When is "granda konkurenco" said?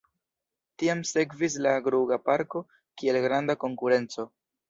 3.29-4.27